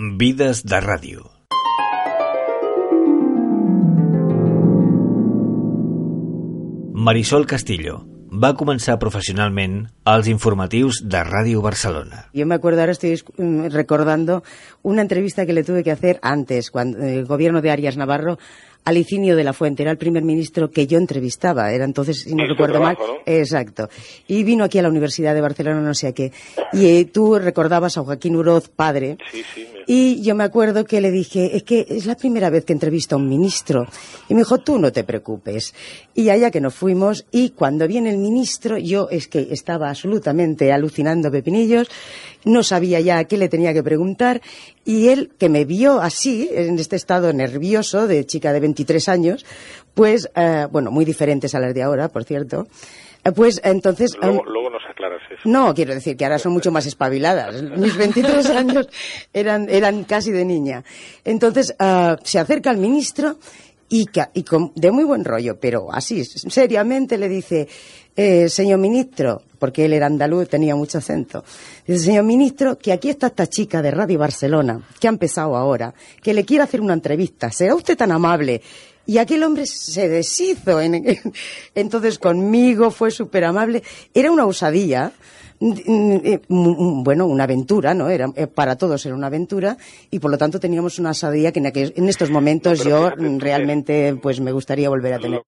Vides 0.00 0.62
de 0.64 0.78
ràdio. 0.80 1.26
Marisol 6.96 7.44
Castillo 7.44 7.98
va 8.32 8.54
començar 8.56 8.96
profesionalment 9.02 9.90
als 10.08 10.30
informatius 10.32 11.02
de 11.04 11.20
Ràdio 11.26 11.60
Barcelona. 11.60 12.30
Yo 12.32 12.46
me 12.46 12.54
acuerdo, 12.54 12.80
ahora 12.80 12.92
estoy 12.92 13.20
mm, 13.36 13.66
recordando 13.76 14.42
una 14.82 15.02
entrevista 15.02 15.44
que 15.44 15.52
le 15.52 15.64
tuve 15.64 15.84
que 15.84 15.90
hacer 15.90 16.18
antes, 16.22 16.70
cuando 16.70 17.02
el 17.04 17.26
gobierno 17.26 17.60
de 17.60 17.70
Arias 17.70 17.98
Navarro, 17.98 18.38
a 18.84 18.92
Licinio 18.92 19.36
de 19.36 19.44
la 19.44 19.52
Fuente, 19.52 19.82
era 19.82 19.92
el 19.92 19.98
primer 19.98 20.22
ministro 20.24 20.70
que 20.70 20.86
yo 20.86 20.98
entrevistaba, 20.98 21.72
era 21.72 21.84
entonces, 21.84 22.20
si 22.22 22.34
no 22.34 22.46
recuerdo 22.46 22.80
mal, 22.80 22.96
exacto. 23.26 23.88
Y 24.26 24.42
vino 24.42 24.64
aquí 24.64 24.78
a 24.78 24.82
la 24.82 24.88
Universidad 24.88 25.34
de 25.34 25.40
Barcelona, 25.40 25.80
no 25.80 25.94
sé 25.94 26.08
a 26.08 26.12
qué. 26.12 26.32
Y 26.72 26.86
eh, 26.86 27.04
tú 27.04 27.38
recordabas 27.38 27.98
a 27.98 28.02
Joaquín 28.02 28.36
Uroz, 28.36 28.68
padre, 28.68 29.18
Sí, 29.30 29.42
sí. 29.54 29.66
me- 29.72 29.80
y 29.86 30.22
yo 30.22 30.34
me 30.36 30.44
acuerdo 30.44 30.84
que 30.84 31.00
le 31.00 31.10
dije, 31.10 31.56
es 31.56 31.62
que 31.64 31.84
es 31.88 32.06
la 32.06 32.14
primera 32.16 32.48
vez 32.48 32.64
que 32.64 32.72
entrevisto 32.72 33.16
a 33.16 33.18
un 33.18 33.28
ministro. 33.28 33.86
Y 34.28 34.34
me 34.34 34.40
dijo, 34.42 34.58
tú 34.58 34.78
no 34.78 34.92
te 34.92 35.02
preocupes. 35.04 35.74
Y 36.14 36.30
allá 36.30 36.50
que 36.50 36.60
nos 36.60 36.74
fuimos, 36.74 37.26
y 37.32 37.50
cuando 37.50 37.88
viene 37.88 38.10
el 38.10 38.18
ministro, 38.18 38.78
yo 38.78 39.08
es 39.10 39.26
que 39.28 39.48
estaba 39.50 39.88
absolutamente 39.90 40.72
alucinando 40.72 41.30
pepinillos, 41.30 41.88
no 42.44 42.62
sabía 42.62 43.00
ya 43.00 43.24
qué 43.24 43.36
le 43.36 43.48
tenía 43.48 43.72
que 43.72 43.82
preguntar, 43.82 44.40
y 44.84 45.08
él, 45.08 45.30
que 45.38 45.48
me 45.48 45.64
vio 45.64 46.00
así, 46.00 46.48
en 46.52 46.78
este 46.78 46.96
estado 46.96 47.32
nervioso 47.32 48.06
de 48.06 48.26
chica 48.26 48.52
de 48.52 48.60
23 48.60 49.08
años, 49.08 49.46
pues, 49.94 50.30
eh, 50.34 50.66
bueno, 50.70 50.90
muy 50.90 51.04
diferentes 51.04 51.54
a 51.54 51.60
las 51.60 51.74
de 51.74 51.82
ahora, 51.82 52.08
por 52.08 52.24
cierto, 52.24 52.66
eh, 53.24 53.32
pues 53.32 53.60
entonces... 53.64 54.16
Luego, 54.20 54.40
em, 54.40 54.52
luego 54.52 54.70
nos 54.70 54.82
aclaras 54.88 55.20
eso. 55.30 55.42
no, 55.44 55.74
quiero 55.74 55.94
decir 55.94 56.16
que 56.16 56.24
ahora 56.24 56.38
son 56.38 56.52
mucho 56.52 56.70
más 56.70 56.86
espabiladas. 56.86 57.62
Mis 57.62 57.96
23 57.96 58.50
años 58.50 58.88
eran, 59.32 59.68
eran 59.68 60.04
casi 60.04 60.30
de 60.32 60.44
niña. 60.44 60.84
Entonces, 61.24 61.74
ah, 61.78 62.16
se 62.22 62.38
acerca 62.38 62.70
al 62.70 62.78
ministro 62.78 63.36
y, 63.90 64.06
y 64.34 64.42
con- 64.44 64.72
de 64.74 64.90
muy 64.90 65.04
buen 65.04 65.24
rollo, 65.24 65.58
pero 65.60 65.92
así, 65.92 66.24
seriamente 66.24 67.18
le 67.18 67.28
dice, 67.28 67.68
eh, 68.16 68.48
señor 68.48 68.78
ministro, 68.78 69.42
porque 69.58 69.84
él 69.84 69.92
era 69.92 70.06
andaluz, 70.06 70.48
tenía 70.48 70.74
mucho 70.76 70.98
acento, 70.98 71.44
dice, 71.86 72.04
señor 72.06 72.24
ministro, 72.24 72.78
que 72.78 72.92
aquí 72.92 73.10
está 73.10 73.26
esta 73.26 73.46
chica 73.48 73.82
de 73.82 73.90
Radio 73.90 74.18
Barcelona, 74.18 74.80
que 74.98 75.08
ha 75.08 75.10
empezado 75.10 75.56
ahora, 75.56 75.92
que 76.22 76.32
le 76.32 76.44
quiere 76.44 76.64
hacer 76.64 76.80
una 76.80 76.94
entrevista. 76.94 77.50
¿Será 77.52 77.74
usted 77.74 77.96
tan 77.98 78.12
amable? 78.12 78.62
Y 79.10 79.18
aquel 79.18 79.42
hombre 79.42 79.66
se 79.66 80.08
deshizo. 80.08 80.80
En, 80.80 80.94
en- 80.94 81.04
entonces 81.74 82.18
conmigo 82.20 82.90
fue 82.92 83.10
súper 83.10 83.42
amable. 83.44 83.82
Era 84.14 84.30
una 84.30 84.46
osadía. 84.46 85.12
mm, 85.58 85.72
eh, 86.24 86.40
mm, 86.48 87.02
Bueno, 87.02 87.26
una 87.26 87.44
aventura, 87.44 87.92
¿no? 87.92 88.08
Era, 88.08 88.30
eh, 88.36 88.46
para 88.46 88.76
todos 88.76 89.04
era 89.04 89.14
una 89.14 89.26
aventura 89.26 89.76
y 90.10 90.18
por 90.20 90.30
lo 90.30 90.38
tanto 90.38 90.58
teníamos 90.60 90.98
una 90.98 91.10
osadía 91.10 91.50
que 91.52 91.58
en, 91.58 91.66
aquel- 91.66 91.92
en 91.96 92.08
estos 92.08 92.30
momentos 92.30 92.84
yo 92.84 93.10
mm, 93.18 93.38
realmente 93.40 94.14
pues 94.22 94.40
me 94.40 94.52
gustaría 94.52 94.88
volver 94.88 95.12
a 95.14 95.18
tener. 95.18 95.38